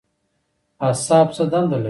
اعصاب 0.87 1.27
څه 1.35 1.43
دنده 1.51 1.69
لري؟ 1.75 1.79